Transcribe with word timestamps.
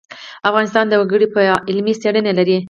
افغانستان 0.49 0.85
د 0.89 0.93
وګړي 1.01 1.27
په 1.33 1.39
اړه 1.45 1.55
علمي 1.69 1.93
څېړنې 2.01 2.31
لري. 2.39 2.57